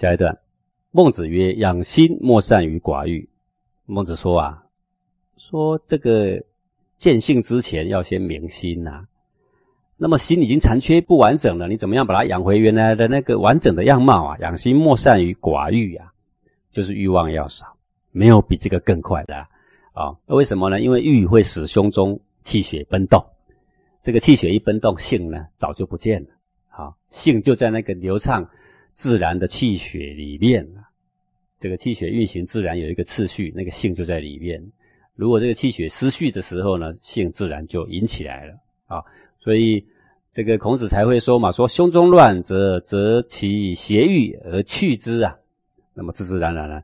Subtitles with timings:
[0.00, 0.38] 下一段，
[0.92, 3.28] 孟子曰：“养心莫善于寡欲。”
[3.84, 4.62] 孟子说啊，
[5.36, 6.40] 说这个
[6.96, 9.04] 见性之前要先明心呐。
[9.96, 14.38] 那么心已经残缺不完整了，你怎么样把它养回原来的那个完整的样貌啊？
[14.38, 16.12] 养心莫善于寡欲啊，
[16.70, 17.66] 就是欲望要少，
[18.12, 19.34] 没有比这个更快的
[19.94, 20.14] 啊。
[20.26, 20.80] 为什么呢？
[20.80, 23.20] 因为欲会使胸中气血奔动，
[24.00, 26.28] 这个气血一奔动，性呢早就不见了。
[26.68, 28.48] 好，性就在那个流畅
[28.98, 30.82] 自然的气血里面了。
[31.56, 34.60] 这个气血运行自然有一个次序，那个性就在里面。
[35.14, 38.54] 如果这个气血失序的时候呢，性自然就引起来了
[38.88, 39.00] 啊。
[39.38, 39.86] 所以，
[40.32, 45.32] 这个孔子才会说嘛：“说胸中乱，则则其邪欲而去之啊。
[45.94, 46.82] 那么自自然然呢，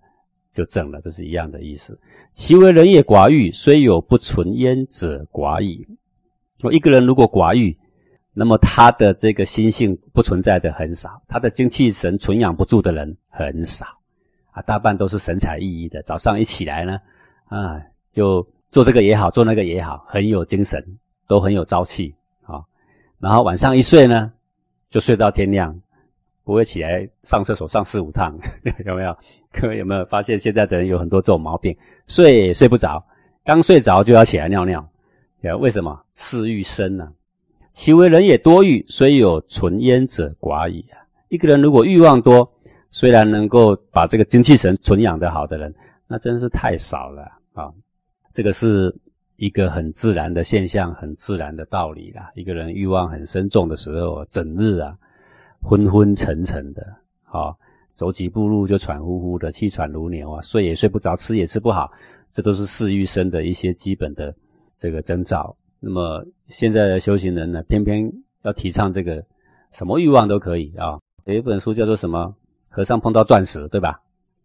[0.53, 1.01] 就正了。
[1.03, 1.99] 这是一样的意思。
[2.33, 5.85] 其为人也寡欲，虽有不存焉者寡矣。
[6.61, 7.77] 说一个人如果寡欲，
[8.37, 13.87] 那么他的这个心性不存在的很少，他的精气神存养不住的人很少
[14.51, 16.03] 啊，大半都是神采奕奕的。
[16.03, 16.99] 早上一起来呢，
[17.47, 20.85] 啊，就做这个也好，做那个也好，很有精神，
[21.29, 22.61] 都很有朝气啊。”
[23.21, 24.33] 然后晚上一睡呢，
[24.91, 25.81] 就睡到天亮，
[26.43, 28.37] 不会起来上厕所上四五趟，
[28.85, 29.17] 有没有？
[29.53, 31.77] 各位有没有发现现在的人有很多这种毛病？
[32.09, 33.01] 睡睡不着，
[33.45, 34.85] 刚睡着就要起来尿尿，
[35.61, 36.05] 为什么？
[36.17, 37.13] 嗜欲生呢？
[37.75, 40.97] 其为人也多欲，虽有存焉者寡矣啊！
[41.29, 42.51] 一个人如果欲望多，
[42.91, 45.75] 虽然能够把这个精气神存养得好的人，
[46.09, 47.71] 那真是太少了啊！
[48.33, 48.99] 这个是。
[49.37, 52.31] 一个很自然的现象，很自然的道理啦。
[52.37, 54.97] 一个人欲望很深重的时候，整日啊
[55.61, 56.87] 昏昏沉沉的，
[57.25, 57.59] 好
[57.97, 61.91] 走几步路就喘呼呼的，气喘如牛啊，睡也睡不着，吃也吃不好，
[62.31, 64.33] 这都是嗜欲生的一些基本的
[64.77, 65.55] 这个征兆。
[65.85, 68.11] 那么现在的修行人呢，偏偏
[68.43, 69.23] 要提倡这个
[69.71, 70.99] 什么欲望都可以啊。
[71.27, 72.35] 有一本书叫做什么？
[72.71, 74.01] 和尚碰到钻石，对吧？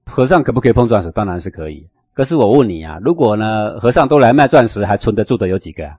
[0.05, 1.09] 和尚可不可以碰钻石？
[1.11, 1.87] 当然是可以。
[2.13, 5.87] 可是我问你啊，如果呢和尚都来卖钻石，还存得住的有几个？
[5.87, 5.97] 啊？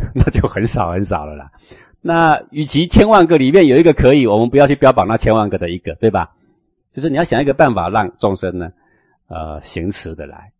[0.14, 1.50] 那就很少很少了啦。
[2.00, 6.30] 那与其千万个里面有一个可以，我们不要去标榜那千万个的一个，对吧？
[6.92, 8.72] 就是你要想一个办法让众生呢，
[9.28, 10.50] 呃，行持的来，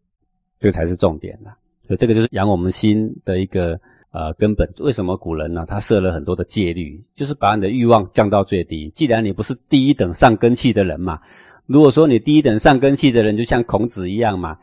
[0.59, 1.57] 这个才是重点啦。
[1.87, 3.81] 所以这个就是养我们心的一个
[4.13, 4.69] 呃根本。
[4.81, 8.89] 为什么古人呢他设了很多的戒律，就是把你的欲望降到最低。
[8.91, 11.21] 既然你不是第一等上根器的人嘛，
[11.67, 14.59] 如果说你第一等上根器的人，就像孔子一样嘛。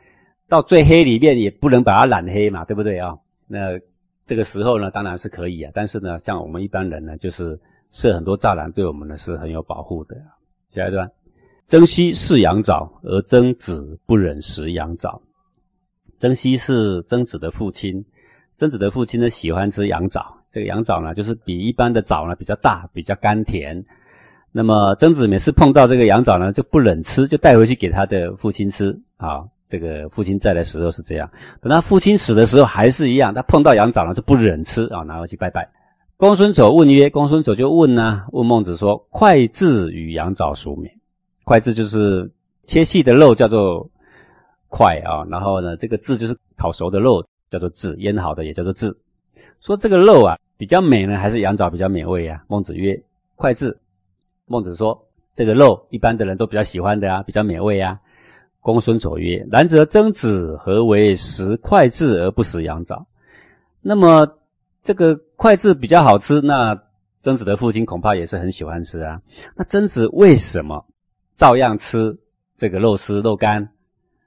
[0.49, 3.13] 到最黑里面也不能把它染黑嘛，对不对啊？
[3.47, 3.77] 那
[4.25, 5.69] 这个时候呢，当然是可以啊。
[5.73, 7.59] 但是呢，像我们一般人呢，就是
[7.91, 10.15] 设很多栅栏，对我们呢是很有保护的。
[10.69, 11.09] 下一段，
[11.65, 15.21] 曾皙饲羊枣，而曾子不忍食羊枣。
[16.17, 18.05] 曾皙是曾子的父亲，
[18.57, 20.35] 曾子的父亲呢喜欢吃羊枣。
[20.51, 23.85] 这个羊枣呢，就是比一般的枣呢比较大，比较甘甜。
[24.51, 29.43] 那么曾子每次碰到这个羊枣呢，就不忍吃，就带回去给他的父亲吃啊。
[29.67, 31.29] 这个父亲在的时候是这样，
[31.61, 33.33] 等他父亲死的时候还是一样。
[33.33, 35.69] 他碰到羊枣呢就不忍吃啊，拿回去拜拜。
[36.15, 40.89] 公孙丑问曰：“公孙丑就问呢，问孟子说：‘筷眦与羊枣孰美？’
[41.45, 42.27] 筷眦就是
[42.63, 43.87] 切细的肉，叫做
[44.67, 45.23] 筷啊。
[45.29, 48.95] 然后呢，这个炙就是烤熟的肉，叫做炙，腌好的也叫做炙。
[49.59, 52.43] 说这个肉啊比较美呢，还是羊枣比较美味啊？
[52.47, 53.01] 孟子曰
[53.35, 53.75] ：‘筷眦。’
[54.45, 57.99] 孟子说：‘这个肉一般的人都比较喜欢的啊，比较美味啊。’
[58.59, 63.07] 公孙丑曰：“然则曾子何为食筷眦而不食羊枣？
[63.81, 64.27] 那么
[64.81, 66.77] 这个筷眦比较好吃，那
[67.21, 69.21] 曾子的父亲恐怕也是很喜欢吃啊。
[69.55, 70.85] 那曾子为什么
[71.35, 72.17] 照样吃
[72.57, 73.69] 这个肉丝肉干，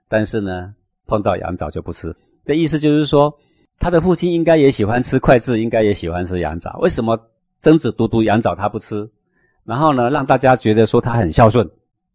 [0.09, 0.75] 但是呢
[1.06, 2.16] 碰到羊枣就不吃？
[2.45, 3.39] 的意思就是说，
[3.78, 6.78] 他的父亲应该也喜欢吃筷眦，应该也喜欢吃羊枣。
[6.81, 7.19] 为什么
[7.61, 9.11] 曾子独独羊枣他不吃？
[9.65, 11.69] 然后呢，让大家觉得说他很孝顺。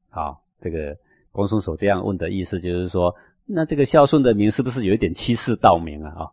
[0.09, 0.95] 好，这个。”
[1.35, 3.13] 公孙丑这样问的意思就是说，
[3.45, 6.09] 那这个孝顺的名是不是有一点欺世盗名啊？
[6.11, 6.31] 啊，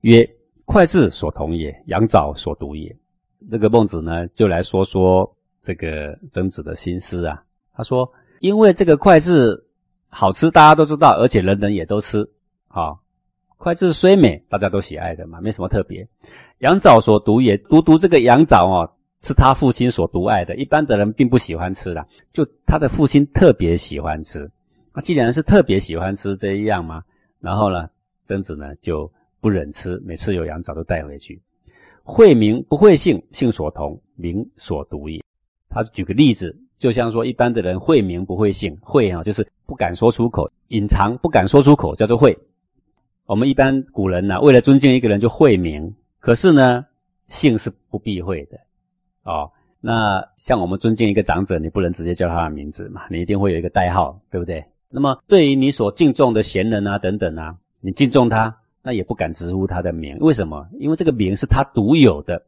[0.00, 0.28] 曰：
[0.64, 2.92] 筷眦所同也，羊枣所独也。
[3.52, 7.40] 这个孟子呢，就来说说这个曾子的心思啊。
[7.72, 9.56] 他说，因为这个筷眦
[10.08, 12.28] 好吃，大家都知道，而且人人也都吃。
[12.66, 12.96] 啊，
[13.56, 16.06] 筷眦虽美，大家都喜爱的嘛，没什么特别。
[16.58, 18.92] 羊枣所独也，独独这个羊枣哦。
[19.22, 24.48] 是他父亲所独爱的，一般的人并不喜欢吃的，就他的父亲特别喜欢吃。
[24.92, 27.02] 那既然是特别喜欢吃这一样嘛，
[27.40, 27.88] 然后呢，
[28.24, 29.10] 曾子呢就
[29.40, 31.40] 不忍吃，每次有羊枣都带回去。
[32.04, 35.24] 惠名不会性，性所同，名所独也。
[35.70, 42.38] 他举个例子，就像说一般的人惠名不会性，惠啊就是不敢说出口，隐藏不敢说出口，叫做惠。
[43.26, 46.84] 我们一般古人呢，为了尊敬一个人就讳名，可是呢，
[47.28, 48.58] 姓是不避讳的。
[49.24, 49.50] 哦，
[49.80, 54.64] 那像我们尊敬一个长者，你不能直接叫他的名字嘛，你一定会有一个代号，对不对？
[54.88, 60.64] 那么对于你所敬重的贤人啊等等啊，你敬重他，那也不敢直呼他的名，为什么？
[60.78, 62.40] 因为这个名是他独有的。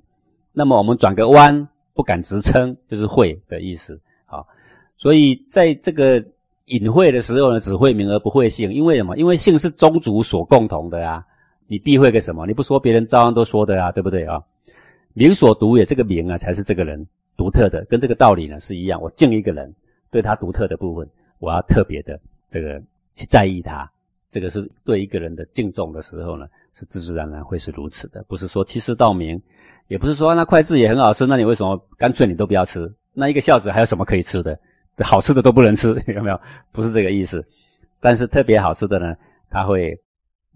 [0.52, 4.00] 那么我们转个弯，不敢直称，就是会的意思。
[4.26, 4.46] 好，
[4.96, 6.24] 所以在这个
[6.68, 9.16] 隐晦的时候呢，只会名而不会姓，因为什么？
[9.16, 11.24] 因为姓是宗族所共同的啊，
[11.66, 12.46] 你避讳个什么？
[12.46, 14.40] 你不说别人照样都说的啊，对不对啊？
[15.14, 17.04] 名所独也，这个名啊才是这个人
[17.36, 19.00] 独特的，跟这个道理呢是一样。
[19.00, 19.74] 我敬一个人，
[20.10, 22.80] 对他独特的部分，我要特别的这个
[23.14, 23.90] 去在意他。
[24.30, 29.40] 这个是对一个人的敬重的时候呢，是自自然然会是如此的，不是说欺师盗名。
[29.88, 32.92] 也不是说那筷子也很好吃，那你为什么干脆你都不要吃？
[33.14, 34.58] 那一个孝子还有什么可以吃的？
[35.04, 36.40] 好吃的都不能吃， 有没有？
[36.72, 37.44] 不是这个意思。
[38.00, 39.14] 但是特别好吃的呢，
[39.50, 39.96] 他会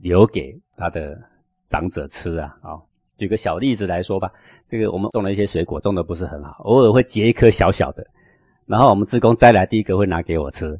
[0.00, 1.18] 留给他的
[1.68, 2.54] 长者吃啊。
[2.62, 2.78] 啊，
[3.18, 4.30] 举个小例子来说吧，
[4.68, 8.06] 这个我们种了一些水果，种的不是很好，偶尔会结一颗小小的，
[8.66, 10.78] 然后我们职工摘来第一个会拿给我吃。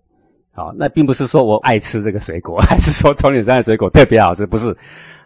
[0.55, 4.45] 好，那并不是说我爱吃这个水果， 还是说从你山的水果特别好吃？
[4.47, 4.77] 不是。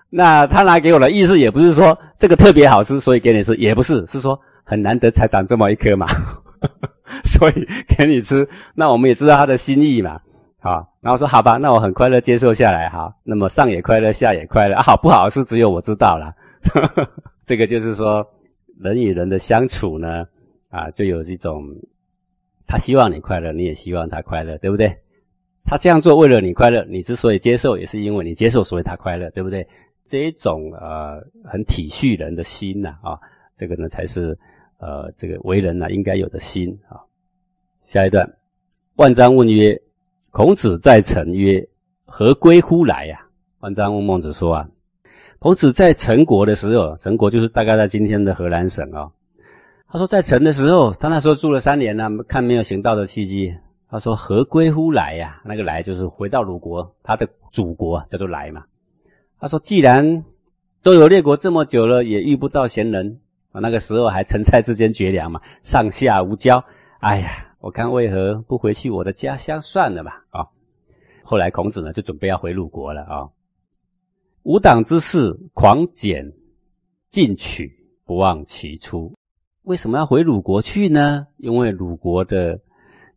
[0.08, 6.06] 那他拿给我的意思也不是说这个特别好吃，所以给你吃，也不是，是说很难得才长这么一颗嘛，
[7.24, 8.48] 所以给你吃。
[8.74, 10.20] 那我们也知道他的心意嘛，
[10.60, 16.34] 好，然后说好吧，那我很快乐接受下来，好，那么上也快乐，下也快乐，好不好是只有我知道了。
[17.46, 18.26] 这个就是说
[18.80, 20.24] 人与人的相处呢，
[20.68, 21.62] 啊，就有一种
[22.66, 24.96] 他希望你快乐，你也希望他快乐，对不对？
[25.64, 29.66] 他这样做为了你快乐，你之所以接受，也是因为你接受，所以他快乐，对不对？
[30.08, 33.18] 这一种呃很体恤人的心呐啊，
[33.56, 34.38] 这个呢才是
[34.78, 37.00] 呃这个为人呐应该有的心啊。
[37.84, 38.28] 下一段，
[38.96, 39.80] 万章问曰
[40.30, 41.66] ：“孔子在陈曰，
[42.04, 43.20] 何归乎来呀？”
[43.60, 44.68] 万章问孟子说啊，
[45.38, 49.10] 孔子在陈国的时候，陈国就是大概在今天的河南省啊。
[49.88, 53.54] 他说在陈的时候，他那时候住了三年呢，看没有行道的契机。
[53.88, 55.40] 他说何归乎来呀？
[55.44, 58.64] 那个来就是回到鲁国，他的祖国叫做来嘛。
[59.38, 60.24] 他说：“既然
[60.82, 63.20] 周游列国这么久了，也遇不到贤人
[63.60, 66.62] 那个时候还陈蔡之间绝粮嘛，上下无交。
[67.00, 70.24] 哎呀，我看为何不回去我的家乡算了吧？
[70.30, 70.46] 啊，
[71.22, 73.28] 后来孔子呢就准备要回鲁国了啊。
[74.42, 76.32] 无党之士，狂简
[77.10, 77.70] 进取，
[78.04, 79.12] 不忘其出。
[79.62, 81.26] 为什么要回鲁国去呢？
[81.38, 82.60] 因为鲁国的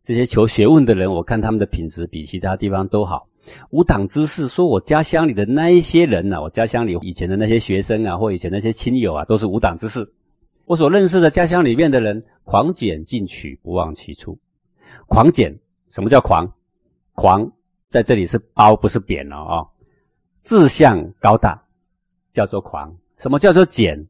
[0.02, 3.28] 这些求学问的人，我看他们的品质比其他地方都好。”
[3.70, 10.06] 无党之士，说我家乡里的那一些人呐，我家乡里以前的那些学生啊，或以前那些亲友啊，都是无党之士。
[10.70, 14.38] 我所认识的家乡里面的人，狂简进取，不忘其出。
[15.08, 15.52] 狂简，
[15.90, 16.48] 什么叫狂？
[17.14, 17.50] 狂
[17.88, 19.66] 在这里是褒，不是贬了啊。
[20.40, 21.60] 志向高大，
[22.32, 22.96] 叫做狂。
[23.18, 24.06] 什么叫做简？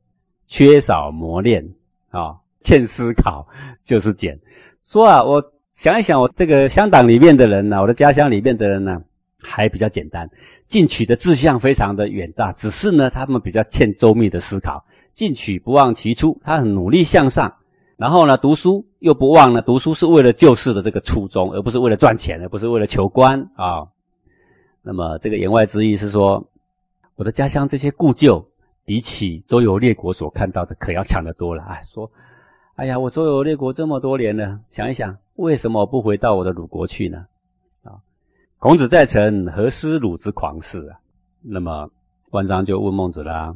[0.48, 1.66] 缺少磨练
[2.10, 3.48] 啊，欠思考，
[3.80, 4.38] 就是简。
[4.82, 5.42] 说啊，我
[5.72, 9.00] 想一想，我这个乡党里面的人呢，我的家乡里面的人呢。
[9.42, 10.28] 还比较简单，
[10.66, 14.84] 进取的志向非常的远大，只是呢，他们比较欠周密的思考。
[15.12, 17.54] 进取不忘其出，他很努力向上，
[17.96, 23.86] 然后呢，读书又不忘呢，读书是为了救世的这个初衷，而不是为了赚钱，而不是为了求官啊。
[24.82, 26.42] 那么这个言外之意是说，
[27.16, 28.44] 我的家乡这些故旧，
[28.84, 31.62] 比起周游列国所看到的，可要强得多了。
[31.64, 32.10] 哎，说，
[32.76, 37.18] 哎呀，我周游列国这么多年了，想一想，为什么不回到我的鲁国去呢？
[37.82, 37.92] 啊
[38.58, 40.96] 孔子在陈，何思鲁之狂士啊？
[41.42, 41.88] 那么
[42.30, 43.54] 万章就问孟子啦：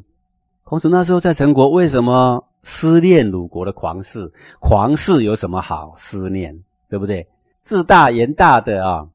[0.65, 4.33] 孔子那时候在陈国，为什么思念鲁国的狂士？
[4.61, 6.59] 狂士有什么好思念？
[6.89, 7.27] 对不对？
[7.61, 9.07] 自大言大的啊，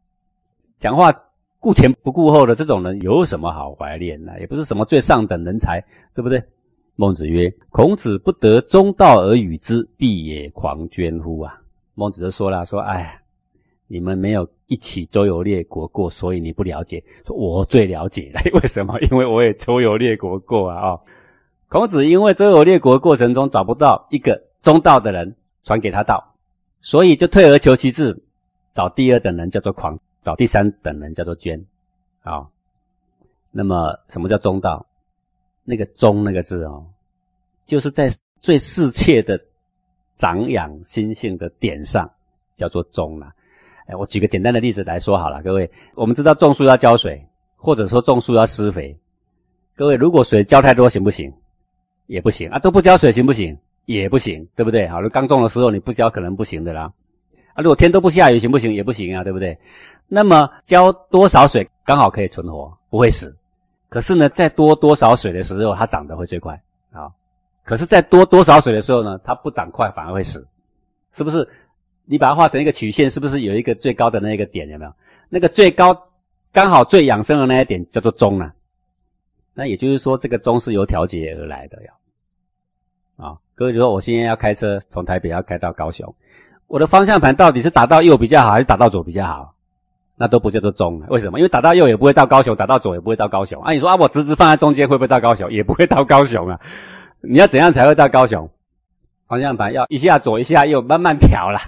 [0.77, 1.11] 讲话
[1.59, 4.39] 顾前不顾后的这种人，有什么好怀念呢？
[4.39, 6.41] 也不是什么最上等人才，对不对？
[6.95, 11.59] 孟子曰：孔子不得中道而与之，必也狂捐乎啊！
[11.95, 13.15] 孟子就说了：说，哎。
[13.91, 17.03] 你们没有一起周游列国过，所以你不了解。
[17.25, 18.99] 说我最了解了， 为什么？
[18.99, 20.89] 因为我也周游列国过啊！
[20.91, 21.01] 哦，
[21.69, 26.33] 孔子因为周游列国过程中找不到一个中道的人传给他道，
[26.81, 28.19] 所以就退而求其次，
[28.73, 31.63] 找第二等人叫做狂，找第三等人叫做捐。
[32.23, 32.47] 啊，
[33.51, 34.83] 那么什么叫中道？
[35.63, 36.83] 那个“中”那个字哦，
[37.65, 38.09] 就是在
[38.39, 39.39] 最适切的
[40.15, 42.09] 长养心性的点上，
[42.57, 43.31] 叫做中了。
[43.85, 47.23] 哎，我举个简单的例子来说好了，各位，我们知道种树要浇水，
[47.55, 48.97] 或者说种树要施肥。
[49.75, 51.31] 各位，如果水浇太多行不行？
[52.09, 53.55] 也不行啊，都不浇水行不行？
[53.85, 54.87] 也不行，对不对？
[54.87, 56.91] 好，刚种的时候你不浇可能不行的啦。
[57.53, 58.73] 啊，如果天都不下雨行不行？
[58.73, 59.55] 也不行啊，对不对？
[60.07, 63.35] 那么浇多少水刚好可以存活，不会死。
[63.89, 66.59] 可是呢，在多多少水的时候，它长得会最快
[66.91, 67.09] 啊。
[67.63, 70.47] 可是，在多多少水的时候呢，它不长快反而会死。
[71.13, 71.47] 是不是？
[72.05, 74.67] 你把它画成一个曲线，是不是有一个最高的那个点？
[74.69, 74.91] 有没有？
[75.29, 75.95] 那个最高
[76.51, 78.51] 刚好最养生的那一点叫做中啊。
[79.59, 81.91] 那也就是说，这个中是由调节而来的呀。
[83.17, 86.15] 啊，各位说，我现在要开车从台北要开到高雄，
[86.67, 89.53] 我的方向盘到底是打到右比较好，还是打到左比较好？
[90.15, 91.39] 那都不叫做中，为什么？
[91.39, 93.61] 因为打到右也不会到高雄，打到左也不会到高雄。
[93.61, 95.51] 啊，你说啊，我直直放在中间会不会到高雄？
[95.51, 96.57] 也不会到高雄啊。
[97.19, 98.49] 你要怎样才会到高雄？
[99.27, 101.59] 方向盘要一下左一下右，慢慢调啦。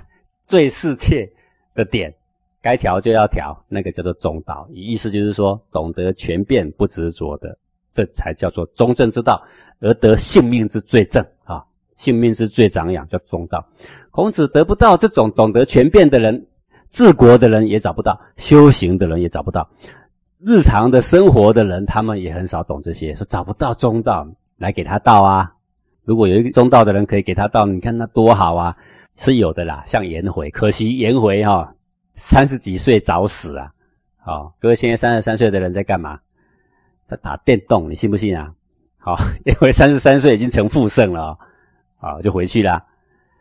[0.47, 1.29] 最适切
[1.75, 2.13] 的点，
[2.61, 4.65] 该调就要调，那个叫做中道。
[4.71, 7.57] 意思就是说，懂得全变不执着的，
[7.93, 9.41] 这才叫做中正之道，
[9.79, 11.63] 而得性命之最正啊！
[11.95, 13.65] 性命之最长养，叫中道。
[14.09, 16.45] 孔子得不到这种懂得全变的人，
[16.89, 19.69] 治国的人也找不到，修行的人也找不到，
[20.39, 25.53] 日常的生活的人，他们也很少懂这些，说找不到中道来给他道啊。
[26.03, 28.75] 如果有一个中道的人可以给他道，你看那多好啊！
[29.17, 31.71] 是有的啦，像颜回，可惜颜回哈
[32.15, 33.71] 三十几岁早死啊！
[34.17, 36.19] 好，各位现在三十三岁的人在干嘛？
[37.11, 38.49] 在打电动，你信不信啊？
[38.97, 41.37] 好， 因为三十三岁已经成富圣了，
[41.99, 42.81] 啊就回去了。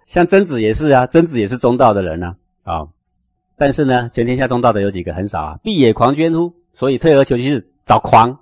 [0.06, 2.34] 像曾子也是啊，曾子也是中道的人呢，
[2.64, 2.84] 啊，
[3.56, 5.58] 但是呢，全天下中道的有几个很少啊。
[5.62, 6.52] 必也狂捐乎？
[6.74, 8.36] 所以退而求其次找狂，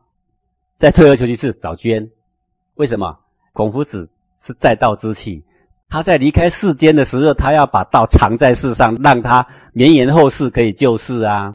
[0.76, 2.08] 再退而求其次找捐。
[2.76, 3.14] 为什么？
[3.52, 4.08] 孔夫子
[4.38, 5.44] 是在道之器。
[5.90, 11.52] 他在离开世间的时候，他要把道藏在世上，让他绵延后世，可以救世啊。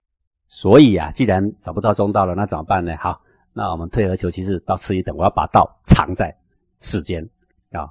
[0.47, 2.95] 所以啊，既然找不到中道了，那怎么办呢？
[2.99, 3.19] 好，
[3.53, 6.35] 那我们退而求其次，到次一等，我要把道藏在
[6.81, 7.23] 世间
[7.71, 7.89] 啊。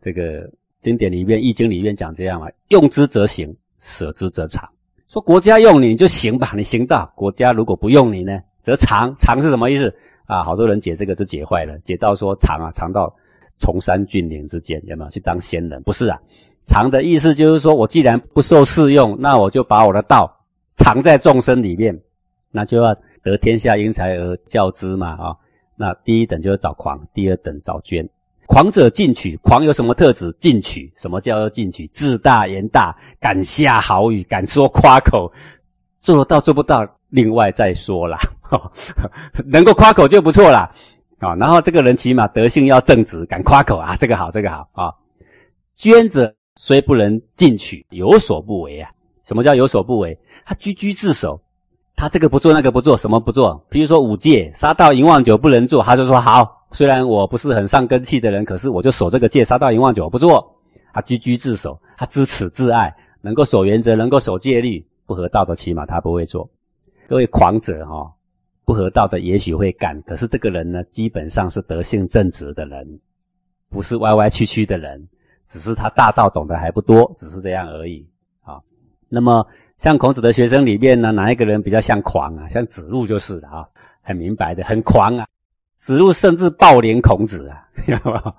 [0.00, 0.50] 这个
[0.80, 4.68] 经典里面，《易经》里面讲这样嘛：用之则行，舍之则藏。
[5.08, 9.14] 说国家用你，你就行吧，你行道；国家如果不用你呢，则藏。
[9.18, 9.92] 藏是什么意思
[10.26, 10.42] 啊？
[10.42, 13.14] 好多人解这个就解坏了，解到说藏啊，藏到。
[13.58, 15.82] 崇山峻岭之间有没有去当仙人？
[15.82, 16.20] 不是啊，
[16.62, 20.30] 藏的意思就是说我既然不受世用，那我就把我的道
[20.74, 21.98] 藏在众生里面，
[22.50, 22.94] 那就要
[23.26, 25.36] 得天下英才而教之嘛啊。
[25.76, 28.08] 那第一等就是找狂，第二等找捐。
[28.46, 30.34] 狂者进取，狂有什么特质？
[30.38, 30.90] 进取。
[30.96, 31.86] 什么叫做进取？
[31.88, 35.30] 自大言大，敢下豪语，敢说夸口，
[36.00, 38.16] 做到做不到，另外再说啦。
[39.44, 40.70] 能够夸口就不错啦。
[41.18, 44.94] 啊，然后这个人起码德性要正直，敢夸口啊，这个好，这个好啊。
[45.74, 48.90] 捐者虽不能进取，有所不为啊。
[49.24, 50.16] 什么叫有所不为？
[50.44, 51.40] 他居居自守，
[51.96, 53.64] 他这个不做那个不做，什么不做？
[53.70, 60.54] 比如说五戒，杀盗淫妄酒不能做，他就说好，虽然我不是很上根器的人，可是我就守这个戒，杀盗淫妄酒不做。
[60.92, 66.48] 他居居自守，他知耻自爱，能够守原则，能够守戒律，不合道的起码他不会做。
[67.08, 68.12] 各位狂者哈。
[68.66, 72.84] 不合道的也许会干，可是这个人呢，基本上是德性正直的人，
[73.70, 75.08] 不是歪歪曲曲的人，
[75.46, 78.04] 只是他大道懂得还不多，只是这样而已
[78.42, 78.58] 啊。
[79.08, 79.46] 那么
[79.78, 82.48] 像孔子的学生里面呢，哪一个人比较像狂啊？
[82.48, 83.66] 像子路就是的啊，
[84.02, 85.26] 很明白的，很狂啊。
[85.76, 87.62] 子路甚至暴凌孔子啊，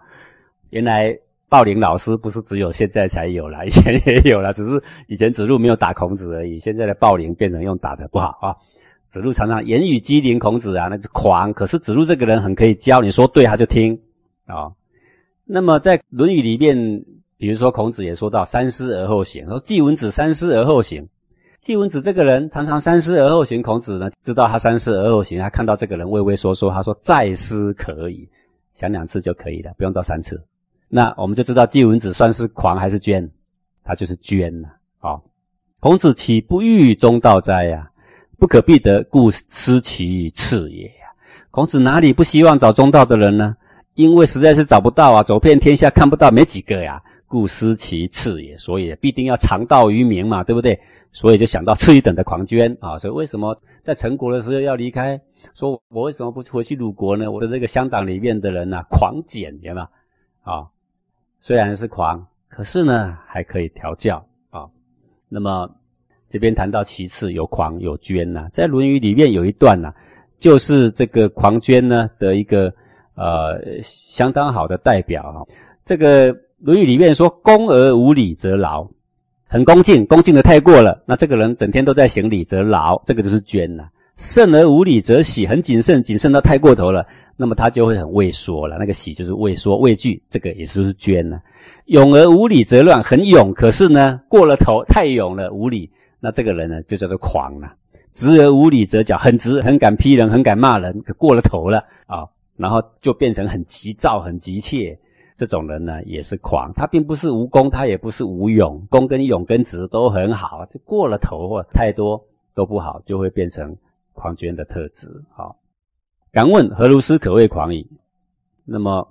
[0.71, 1.15] 原来
[1.47, 6.59] 暴凌老师不是只有现在才有了，以前也有了，只是以前子路没有打孔子而已。
[6.59, 8.55] 现在的暴凌变成用打的不好啊。
[9.07, 11.53] 子路常常言语激凌孔子啊，那就狂。
[11.53, 13.97] 可是子路这个人很可以教，你说对他就听
[14.47, 14.71] 啊。
[15.45, 16.75] 那么在《论语》里面，
[17.37, 21.07] 比如说孔子也说到“三思而后行”，说季文子三思而后行。
[21.67, 28.25] 季文子这个人常常三思而后行，孔子呢知道他三思而后行，他看到这个人畏畏缩缩，他说再思可以，
[28.73, 30.41] 想两次就可以了，不用到三次。
[30.87, 33.29] 那我们就知道季文子算是狂还是捐？
[33.83, 34.69] 他就是捐了
[34.99, 35.19] 啊。
[35.81, 37.91] 孔子岂不欲中道哉呀？
[38.39, 41.11] 不可必得，故失其次也呀。
[41.51, 43.57] 孔子哪里不希望找中道的人呢？
[43.95, 48.57] 因为实在是找不到啊，走遍天下看不到，没几个呀，故失其次也。
[48.57, 50.79] 所以必定要尝道于民嘛，对不对？
[51.19, 52.97] 所以就想到次一等的狂捐 啊。
[52.99, 55.19] 所以为什么在陈国的时候要离开？
[55.55, 57.31] 说我为什么不回去鲁国呢？
[57.31, 59.87] 我的这个乡党里面的人呐，狂简，有没有？
[60.51, 60.67] 啊，
[61.39, 64.65] 虽然是狂，可是呢还可以调教啊。
[65.27, 65.67] 那么。
[66.29, 69.93] 这边谈到其次有狂有捐呐，在《论语》里面有一段呐，
[70.37, 72.65] 就是这个狂捐呢的一个
[73.15, 75.45] 呃相当好的代表哈。
[75.85, 78.85] 这个《论语》里面说：“恭而无礼则劳，
[79.47, 83.87] 很恭敬，恭敬的太过了，那这个人整天都在行礼则劳，这个就是捐呐。
[84.17, 87.05] 慎而无礼则喜，很谨慎，谨慎到太过头了，
[87.37, 88.75] 那么他就会很畏缩了。
[88.77, 91.39] 那个喜就是畏缩、畏惧，这个也是捐呐。
[91.85, 95.89] 勇而无礼则乱，很勇，可是呢过了头，太勇了，无礼。”
[96.19, 97.71] 那这个人呢，就叫做狂了。
[98.11, 101.77] 直而无礼则绞，很直，很敢批人，很敢骂人，可过了头了
[102.07, 102.25] 啊。
[102.57, 104.97] 然后就变成很急躁、很急切。
[105.37, 112.21] 这种人呢也是狂，他并不是无功，他也不是无勇，功跟勇跟直都很好，就过了头或太多
[112.55, 113.77] 都不好，就会变成
[114.13, 115.07] 狂狷的特质。
[115.31, 115.55] 好，
[116.31, 117.87] 敢问何如斯可谓狂矣？
[118.65, 119.07] 那么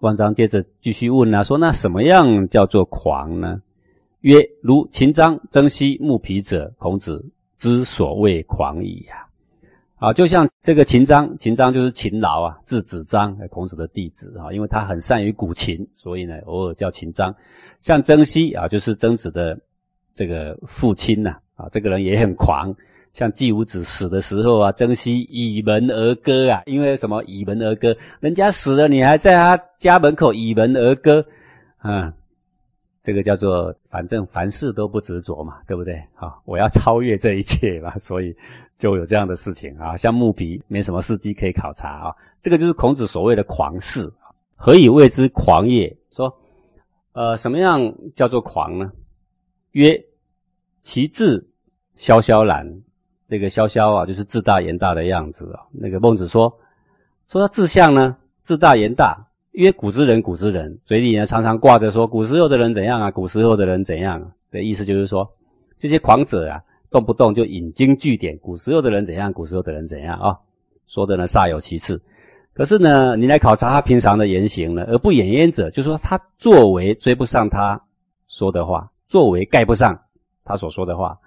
[0.00, 3.62] 万章接着继续问啊，说那什么样叫做狂呢？
[4.22, 7.24] 曰：如秦章征西木皮者，孔子
[7.56, 9.26] 之所谓狂矣呀。
[10.00, 17.34] 啊就像这个秦章，秦章就是勤劳啊，字子章，孔子的弟子啊，因为他很善于古琴，所以呢，偶尔叫秦章。
[17.82, 19.54] 像曾皙啊，就是曾子的
[20.14, 22.74] 这个父亲呐，啊，这个人也很狂。
[23.12, 27.94] 像季武子死的时候啊，曾皙倚门而歌啊，因为什么倚门而歌？
[28.20, 31.22] 人家死了，你还在他家门口倚门而歌，
[31.76, 32.10] 啊。
[33.02, 35.94] 这个叫做，反正凡事都不执着嘛，对不对？
[36.16, 38.36] 啊，我要超越这一切嘛，所以
[38.76, 39.96] 就有这样的事情啊。
[39.96, 42.14] 像木皮，没什么事迹可以考察啊。
[42.42, 44.10] 这个就是孔子所谓的狂士，
[44.54, 45.96] 何以谓之狂也？
[46.10, 46.30] 说，
[47.12, 47.80] 呃，什么样
[48.14, 48.92] 叫做狂呢？
[49.72, 49.98] 曰，
[50.80, 51.48] 其志
[51.96, 52.66] 萧萧然。
[53.26, 55.62] 那个萧萧啊，就是自大言大的样子啊。
[55.72, 56.52] 那个孟子说，
[57.28, 59.29] 说他志向呢，自大言大。
[59.52, 65.28] 因为古之人，古之人嘴里呢常常挂着说古时候的人怎样啊，古时候的人怎样的意思就是说，
[65.76, 70.36] 这些狂者啊，动不动就引经据典，古时候的人怎样，古时候的人怎样啊，
[70.86, 72.00] 说的呢煞有其事。
[72.52, 77.80] 可是呢，你来考察他平常的言行呢，而不掩焉者，就说他作为追不上他
[78.28, 79.98] 说的话，作为盖不上
[80.44, 81.18] 他所说的话，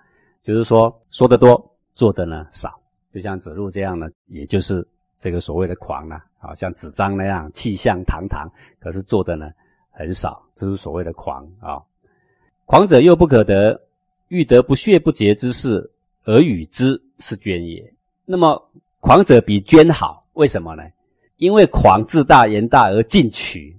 [0.43, 1.61] 就是说说的多，
[1.95, 2.69] 做的呢少，
[3.13, 4.85] 就像子路这样呢，也就是
[5.17, 6.21] 这个所谓的狂了。
[6.43, 9.49] 好像子张那样气象堂堂，可是做的呢
[9.91, 11.81] 很少，这是所谓的狂啊。
[12.65, 13.79] 狂者又不可得，
[14.27, 15.89] 欲得不屑不竭之事
[16.25, 17.93] 而与之，是捐也。
[18.25, 18.61] 那么
[18.99, 20.83] 狂者比捐好，为什么呢？
[21.37, 23.77] 因为狂自大言大而进取，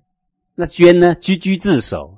[0.54, 2.16] 那捐呢居居自守。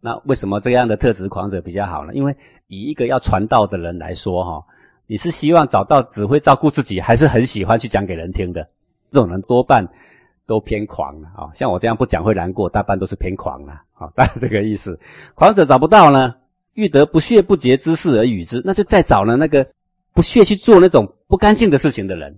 [0.00, 2.14] 那为什么这样的特质狂者比较好呢？
[2.14, 2.36] 因为
[2.68, 4.66] 以一个要传道的人来说，哈，
[5.06, 8.68] 你是希望找到只会照顾自己，还是很喜欢去讲给人听的？
[9.10, 9.86] 这种人多半
[10.46, 14.98] 都偏狂了啊，像我这样不讲会难过，大半都是偏狂了啊，大概这个意思。
[15.34, 16.34] 狂者找不到呢，
[16.74, 19.66] 欲得不屑不洁之事而与之，那就再找了那个
[20.14, 22.34] 不屑去做那种不干净的事情的人，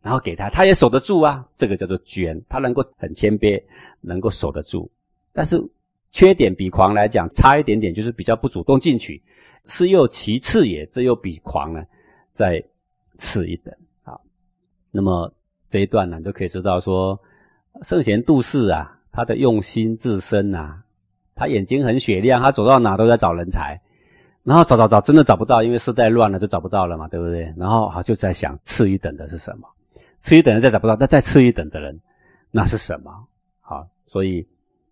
[0.00, 1.46] 然后给他，他也守得住啊。
[1.56, 3.62] 这个叫做捐，他能够很谦卑，
[4.00, 4.90] 能够守得住。
[5.32, 5.62] 但是
[6.10, 9.22] 缺点比狂来讲差一点点，就是比较不主动进取，
[9.66, 11.82] 是又其次也，这又比狂呢
[12.32, 12.62] 再
[13.18, 14.18] 次一等啊。
[14.90, 15.30] 那么。
[15.70, 17.18] 这一段呢，就可以知道说，
[17.82, 20.82] 圣贤杜氏啊，他的用心至深啊，
[21.34, 23.80] 他眼睛很雪亮，他走到哪都在找人才，
[24.42, 27.52] 然后找找找，真的找不到，因为时代乱了，就找不到了嘛，对不对？
[27.56, 29.68] 然后好就在想次一等的是什么？
[30.18, 32.00] 次一等的再找不到，那再次一等的人，
[32.50, 33.10] 那是什么？
[33.60, 34.46] 好，所以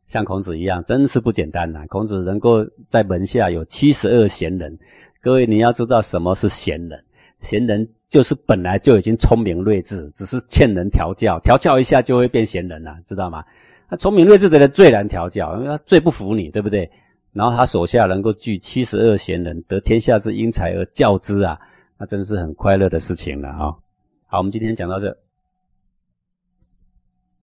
[0.06, 1.84] 像孔子一样，真是不简单呐。
[1.88, 4.76] 孔子能够在门下有七十二贤人，
[5.22, 7.02] 各位你要知道什么是贤人，
[7.44, 7.88] 贤人。
[8.10, 13.42] 就是本来就已经聪明睿智，只是欠人调教，调教一下就会变贤人了，知道吗？
[13.90, 16.88] 那聪明睿智的人最难调教，因为他最不服你，对不对？
[17.32, 21.58] 然后他手下能够聚七十二贤人，得天下之英才而教之啊，
[21.98, 23.74] 那真是很快乐的事情了啊！
[24.28, 25.16] 好，我们今天讲到这。